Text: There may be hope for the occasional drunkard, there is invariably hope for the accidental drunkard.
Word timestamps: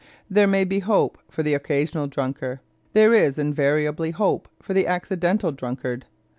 There 0.31 0.47
may 0.47 0.63
be 0.63 0.79
hope 0.79 1.19
for 1.29 1.43
the 1.43 1.53
occasional 1.53 2.07
drunkard, 2.07 2.59
there 2.93 3.13
is 3.13 3.37
invariably 3.37 4.09
hope 4.09 4.49
for 4.59 4.73
the 4.73 4.87
accidental 4.87 5.51
drunkard. 5.51 6.05